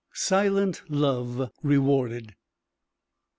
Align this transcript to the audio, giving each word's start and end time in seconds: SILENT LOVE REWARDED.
SILENT 0.15 0.81
LOVE 0.89 1.51
REWARDED. 1.61 2.33